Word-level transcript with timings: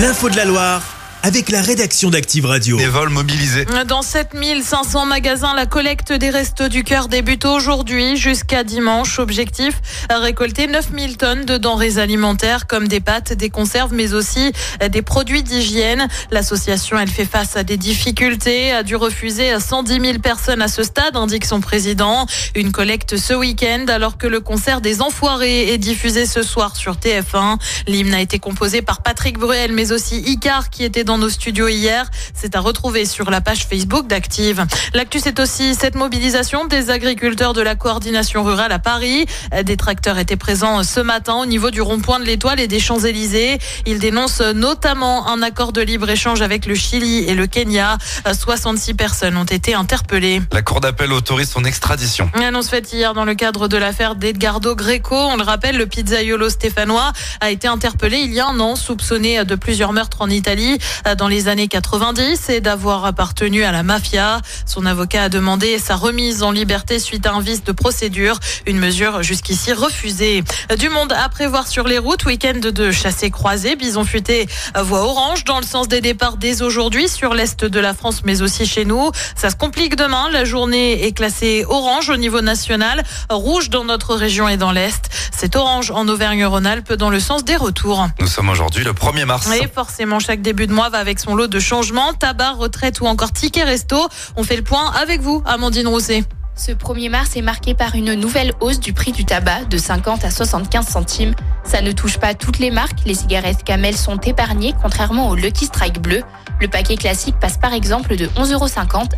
L'info 0.00 0.30
de 0.30 0.36
la 0.36 0.46
Loire 0.46 0.89
avec 1.22 1.50
la 1.50 1.60
rédaction 1.60 2.10
d'Active 2.10 2.46
Radio. 2.46 2.76
Des 2.76 2.86
vols 2.86 3.10
mobilisés. 3.10 3.66
Dans 3.86 4.02
7500 4.02 5.06
magasins, 5.06 5.54
la 5.54 5.66
collecte 5.66 6.12
des 6.12 6.30
restos 6.30 6.68
du 6.68 6.82
cœur 6.82 7.08
débute 7.08 7.44
aujourd'hui 7.44 8.16
jusqu'à 8.16 8.64
dimanche. 8.64 9.18
Objectif, 9.18 9.80
récolter 10.08 10.66
9000 10.66 11.16
tonnes 11.18 11.44
de 11.44 11.58
denrées 11.58 11.98
alimentaires 11.98 12.66
comme 12.66 12.88
des 12.88 13.00
pâtes, 13.00 13.32
des 13.34 13.50
conserves, 13.50 13.92
mais 13.92 14.14
aussi 14.14 14.52
des 14.90 15.02
produits 15.02 15.42
d'hygiène. 15.42 16.08
L'association, 16.30 16.98
elle 16.98 17.10
fait 17.10 17.26
face 17.26 17.56
à 17.56 17.64
des 17.64 17.76
difficultés, 17.76 18.72
a 18.72 18.82
dû 18.82 18.96
refuser 18.96 19.58
110 19.58 20.00
000 20.00 20.18
personnes 20.20 20.62
à 20.62 20.68
ce 20.68 20.82
stade, 20.82 21.16
indique 21.16 21.44
son 21.44 21.60
président. 21.60 22.26
Une 22.54 22.72
collecte 22.72 23.16
ce 23.16 23.34
week-end 23.34 23.84
alors 23.88 24.16
que 24.16 24.26
le 24.26 24.40
concert 24.40 24.80
des 24.80 25.02
Enfoirés 25.02 25.72
est 25.72 25.78
diffusé 25.78 26.24
ce 26.24 26.42
soir 26.42 26.76
sur 26.76 26.94
TF1. 26.94 27.58
L'hymne 27.86 28.14
a 28.14 28.20
été 28.20 28.38
composé 28.38 28.80
par 28.80 29.02
Patrick 29.02 29.38
Bruel, 29.38 29.72
mais 29.72 29.92
aussi 29.92 30.16
Icar 30.18 30.70
qui 30.70 30.84
était 30.84 31.04
dans 31.04 31.09
nos 31.18 31.28
studios 31.28 31.68
hier. 31.68 32.10
C'est 32.34 32.54
à 32.56 32.60
retrouver 32.60 33.04
sur 33.04 33.30
la 33.30 33.40
page 33.40 33.66
Facebook 33.66 34.06
d'Active. 34.06 34.66
L'actu, 34.94 35.20
c'est 35.20 35.40
aussi 35.40 35.74
cette 35.74 35.94
mobilisation 35.94 36.66
des 36.66 36.90
agriculteurs 36.90 37.52
de 37.52 37.62
la 37.62 37.74
coordination 37.74 38.44
rurale 38.44 38.72
à 38.72 38.78
Paris. 38.78 39.26
Des 39.64 39.76
tracteurs 39.76 40.18
étaient 40.18 40.36
présents 40.36 40.82
ce 40.82 41.00
matin 41.00 41.34
au 41.34 41.46
niveau 41.46 41.70
du 41.70 41.80
rond-point 41.80 42.20
de 42.20 42.24
l'Étoile 42.24 42.60
et 42.60 42.66
des 42.66 42.80
Champs-Élysées. 42.80 43.58
Ils 43.86 43.98
dénoncent 43.98 44.40
notamment 44.40 45.28
un 45.28 45.42
accord 45.42 45.72
de 45.72 45.80
libre-échange 45.80 46.42
avec 46.42 46.66
le 46.66 46.74
Chili 46.74 47.18
et 47.28 47.34
le 47.34 47.46
Kenya. 47.46 47.98
66 48.30 48.94
personnes 48.94 49.36
ont 49.36 49.44
été 49.44 49.74
interpellées. 49.74 50.42
La 50.52 50.62
Cour 50.62 50.80
d'appel 50.80 51.12
autorise 51.12 51.50
son 51.50 51.64
extradition. 51.64 52.30
Annonce 52.34 52.68
faite 52.68 52.92
hier 52.92 53.14
dans 53.14 53.24
le 53.24 53.34
cadre 53.34 53.68
de 53.68 53.76
l'affaire 53.76 54.16
d'Edgardo 54.16 54.74
Greco. 54.74 55.14
On 55.14 55.36
le 55.36 55.44
rappelle, 55.44 55.76
le 55.76 55.86
pizzaiolo 55.86 56.48
stéphanois 56.48 57.12
a 57.40 57.50
été 57.50 57.68
interpellé 57.68 58.18
il 58.18 58.32
y 58.32 58.40
a 58.40 58.48
un 58.48 58.58
an, 58.58 58.74
soupçonné 58.74 59.44
de 59.44 59.54
plusieurs 59.54 59.92
meurtres 59.92 60.20
en 60.20 60.28
Italie 60.28 60.78
dans 61.18 61.28
les 61.28 61.48
années 61.48 61.68
90 61.68 62.48
et 62.48 62.60
d'avoir 62.60 63.04
appartenu 63.04 63.64
à 63.64 63.72
la 63.72 63.82
mafia. 63.82 64.40
Son 64.66 64.86
avocat 64.86 65.24
a 65.24 65.28
demandé 65.28 65.78
sa 65.78 65.96
remise 65.96 66.42
en 66.42 66.50
liberté 66.50 66.98
suite 66.98 67.26
à 67.26 67.32
un 67.32 67.40
vice 67.40 67.64
de 67.64 67.72
procédure, 67.72 68.38
une 68.66 68.78
mesure 68.78 69.22
jusqu'ici 69.22 69.72
refusée. 69.72 70.44
Du 70.78 70.88
monde 70.88 71.12
à 71.12 71.28
prévoir 71.28 71.66
sur 71.66 71.86
les 71.86 71.98
routes, 71.98 72.24
week-end 72.24 72.58
de 72.62 72.90
chassés 72.90 73.30
croisés, 73.30 73.76
bison 73.76 74.04
futé, 74.04 74.46
voie 74.76 75.02
orange 75.02 75.44
dans 75.44 75.58
le 75.58 75.66
sens 75.66 75.88
des 75.88 76.00
départs 76.00 76.36
dès 76.36 76.62
aujourd'hui 76.62 77.08
sur 77.08 77.34
l'est 77.34 77.64
de 77.64 77.80
la 77.80 77.94
France 77.94 78.22
mais 78.24 78.42
aussi 78.42 78.66
chez 78.66 78.84
nous. 78.84 79.10
Ça 79.34 79.50
se 79.50 79.56
complique 79.56 79.96
demain, 79.96 80.28
la 80.30 80.44
journée 80.44 81.06
est 81.06 81.12
classée 81.12 81.64
orange 81.68 82.10
au 82.10 82.16
niveau 82.16 82.40
national, 82.40 83.02
rouge 83.30 83.70
dans 83.70 83.84
notre 83.84 84.14
région 84.14 84.48
et 84.48 84.56
dans 84.56 84.72
l'est. 84.72 85.08
C'est 85.36 85.56
orange 85.56 85.90
en 85.90 86.06
Auvergne-Rhône-Alpes 86.06 86.92
dans 86.92 87.10
le 87.10 87.20
sens 87.20 87.44
des 87.44 87.56
retours. 87.56 88.08
Nous 88.20 88.26
sommes 88.26 88.50
aujourd'hui 88.50 88.84
le 88.84 88.92
1er 88.92 89.24
mars. 89.24 89.50
Et 89.52 89.68
forcément, 89.68 90.20
chaque 90.20 90.42
début 90.42 90.66
de 90.66 90.72
mois 90.72 90.89
avec 90.94 91.18
son 91.18 91.34
lot 91.34 91.46
de 91.46 91.58
changements, 91.58 92.12
tabac, 92.12 92.52
retraite 92.52 93.00
ou 93.00 93.06
encore 93.06 93.32
ticket 93.32 93.64
resto. 93.64 94.08
On 94.36 94.44
fait 94.44 94.56
le 94.56 94.62
point 94.62 94.92
avec 94.92 95.20
vous, 95.20 95.42
Amandine 95.46 95.88
Rousset. 95.88 96.24
Ce 96.56 96.72
1er 96.72 97.08
mars 97.08 97.36
est 97.36 97.42
marqué 97.42 97.74
par 97.74 97.94
une 97.94 98.12
nouvelle 98.14 98.52
hausse 98.60 98.80
du 98.80 98.92
prix 98.92 99.12
du 99.12 99.24
tabac 99.24 99.64
de 99.64 99.78
50 99.78 100.24
à 100.24 100.30
75 100.30 100.86
centimes. 100.86 101.34
Ça 101.64 101.80
ne 101.80 101.92
touche 101.92 102.18
pas 102.18 102.34
toutes 102.34 102.58
les 102.58 102.70
marques. 102.70 102.98
Les 103.06 103.14
cigarettes 103.14 103.64
Camel 103.64 103.96
sont 103.96 104.18
épargnées 104.18 104.74
contrairement 104.82 105.30
au 105.30 105.36
Lucky 105.36 105.66
Strike 105.66 106.00
bleu. 106.00 106.22
Le 106.60 106.68
paquet 106.68 106.96
classique 106.96 107.36
passe 107.40 107.56
par 107.56 107.72
exemple 107.72 108.16
de 108.16 108.26
11,50 108.26 108.52
euros 108.52 108.66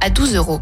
à 0.00 0.08
12 0.08 0.34
euros. 0.36 0.60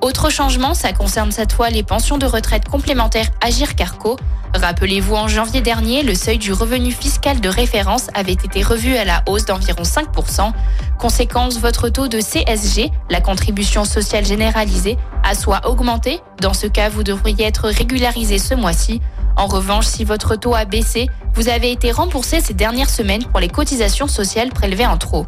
Autre 0.00 0.30
changement, 0.30 0.74
ça 0.74 0.92
concerne 0.92 1.32
cette 1.32 1.52
fois 1.52 1.70
les 1.70 1.82
pensions 1.82 2.18
de 2.18 2.26
retraite 2.26 2.68
complémentaires 2.68 3.28
Agir 3.40 3.74
Carco. 3.74 4.16
Rappelez-vous, 4.54 5.14
en 5.14 5.28
janvier 5.28 5.60
dernier, 5.60 6.02
le 6.02 6.14
seuil 6.14 6.38
du 6.38 6.52
revenu 6.52 6.90
fiscal 6.90 7.40
de 7.40 7.48
référence 7.48 8.08
avait 8.14 8.32
été 8.32 8.62
revu 8.62 8.96
à 8.96 9.04
la 9.04 9.22
hausse 9.26 9.44
d'environ 9.44 9.82
5%. 9.82 10.52
Conséquence, 10.98 11.58
votre 11.58 11.88
taux 11.88 12.08
de 12.08 12.20
CSG, 12.20 12.90
la 13.10 13.20
contribution 13.20 13.84
sociale 13.84 14.24
généralisée, 14.24 14.96
a 15.22 15.34
soit 15.34 15.68
augmenté. 15.68 16.20
Dans 16.40 16.54
ce 16.54 16.66
cas, 16.66 16.88
vous 16.88 17.02
devriez 17.02 17.44
être 17.44 17.68
régularisé 17.68 18.38
ce 18.38 18.54
mois-ci. 18.54 19.00
En 19.36 19.46
revanche, 19.46 19.86
si 19.86 20.04
votre 20.04 20.34
taux 20.34 20.54
a 20.54 20.64
baissé, 20.64 21.08
vous 21.34 21.48
avez 21.48 21.70
été 21.70 21.92
remboursé 21.92 22.40
ces 22.40 22.54
dernières 22.54 22.90
semaines 22.90 23.24
pour 23.24 23.38
les 23.38 23.48
cotisations 23.48 24.08
sociales 24.08 24.48
prélevées 24.48 24.86
en 24.86 24.96
trop. 24.96 25.26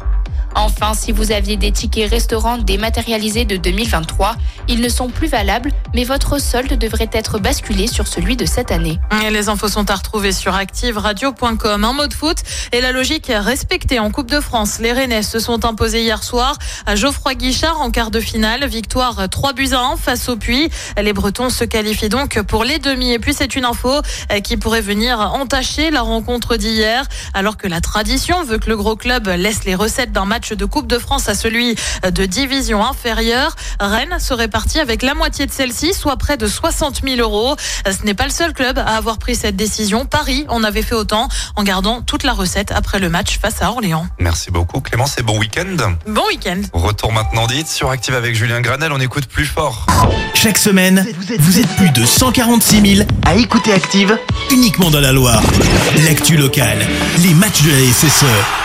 Enfin, 0.55 0.93
si 0.93 1.11
vous 1.11 1.31
aviez 1.31 1.57
des 1.57 1.71
tickets 1.71 2.09
restaurants 2.09 2.57
dématérialisés 2.57 3.45
de 3.45 3.57
2023, 3.57 4.35
ils 4.67 4.81
ne 4.81 4.89
sont 4.89 5.09
plus 5.09 5.27
valables, 5.27 5.71
mais 5.93 6.03
votre 6.03 6.39
solde 6.39 6.77
devrait 6.77 7.09
être 7.13 7.39
basculé 7.39 7.87
sur 7.87 8.07
celui 8.07 8.35
de 8.35 8.45
cette 8.45 8.71
année. 8.71 8.99
Les 9.31 9.49
infos 9.49 9.69
sont 9.69 9.89
à 9.89 9.95
retrouver 9.95 10.31
sur 10.31 10.55
activeradio.com. 10.55 11.83
Un 11.83 11.93
mot 11.93 12.07
de 12.07 12.13
foot 12.13 12.37
et 12.71 12.81
la 12.81 12.91
logique 12.91 13.31
respectée 13.33 13.99
en 13.99 14.11
Coupe 14.11 14.29
de 14.29 14.39
France. 14.39 14.79
Les 14.79 14.91
Rennais 14.91 15.23
se 15.23 15.39
sont 15.39 15.65
imposés 15.65 16.01
hier 16.01 16.23
soir 16.23 16.57
à 16.85 16.95
Geoffroy 16.95 17.35
Guichard 17.35 17.79
en 17.79 17.91
quart 17.91 18.11
de 18.11 18.19
finale. 18.19 18.67
Victoire 18.67 19.29
3 19.29 19.53
buts 19.53 19.69
à 19.73 19.79
1 19.79 19.97
face 19.97 20.27
au 20.29 20.35
Puy. 20.35 20.69
Les 21.01 21.13
Bretons 21.13 21.49
se 21.49 21.63
qualifient 21.63 22.09
donc 22.09 22.41
pour 22.43 22.63
les 22.63 22.79
demi. 22.79 23.11
Et 23.11 23.19
puis 23.19 23.33
c'est 23.33 23.55
une 23.55 23.65
info 23.65 24.01
qui 24.43 24.57
pourrait 24.57 24.81
venir 24.81 25.19
entacher 25.19 25.91
la 25.91 26.01
rencontre 26.01 26.57
d'hier, 26.57 27.05
alors 27.33 27.57
que 27.57 27.67
la 27.67 27.81
tradition 27.81 28.43
veut 28.43 28.57
que 28.57 28.69
le 28.69 28.77
gros 28.77 28.95
club 28.95 29.27
laisse 29.27 29.63
les 29.65 29.75
recettes 29.75 30.11
d'un 30.11 30.25
match 30.25 30.40
de 30.49 30.65
Coupe 30.65 30.87
de 30.87 30.97
France 30.97 31.29
à 31.29 31.35
celui 31.35 31.75
de 32.03 32.25
division 32.25 32.85
inférieure. 32.85 33.55
Rennes 33.79 34.17
serait 34.19 34.47
parti 34.47 34.79
avec 34.79 35.03
la 35.03 35.13
moitié 35.13 35.45
de 35.45 35.51
celle-ci, 35.51 35.93
soit 35.93 36.17
près 36.17 36.37
de 36.37 36.47
60 36.47 37.01
000 37.03 37.17
euros. 37.21 37.55
Ce 37.85 38.05
n'est 38.05 38.13
pas 38.13 38.25
le 38.25 38.31
seul 38.31 38.53
club 38.53 38.77
à 38.77 38.97
avoir 38.97 39.17
pris 39.17 39.35
cette 39.35 39.55
décision. 39.55 40.05
Paris 40.05 40.45
en 40.49 40.63
avait 40.63 40.81
fait 40.81 40.95
autant 40.95 41.27
en 41.55 41.63
gardant 41.63 42.01
toute 42.01 42.23
la 42.23 42.33
recette 42.33 42.71
après 42.71 42.99
le 42.99 43.09
match 43.09 43.39
face 43.39 43.61
à 43.61 43.69
Orléans. 43.69 44.07
Merci 44.19 44.51
beaucoup 44.51 44.81
Clémence 44.81 45.17
et 45.17 45.23
bon 45.23 45.37
week-end. 45.37 45.93
Bon 46.07 46.25
week-end. 46.27 46.61
Retour 46.73 47.11
maintenant 47.13 47.47
dit 47.47 47.65
sur 47.65 47.89
Active 47.89 48.15
avec 48.15 48.35
Julien 48.35 48.61
Granel, 48.61 48.91
on 48.91 48.99
écoute 48.99 49.27
plus 49.27 49.45
fort. 49.45 49.85
Chaque 50.33 50.57
semaine, 50.57 51.05
vous 51.39 51.59
êtes 51.59 51.75
plus 51.75 51.91
de 51.91 52.05
146 52.05 52.95
000 52.95 53.07
à 53.25 53.35
écouter 53.35 53.71
Active 53.73 54.17
uniquement 54.51 54.89
dans 54.89 54.99
la 55.01 55.11
Loire. 55.11 55.41
L'actu 56.05 56.37
locale, 56.37 56.79
les 57.19 57.33
matchs 57.33 57.61
de 57.63 57.71
la 57.71 57.93
SSE, 57.93 58.25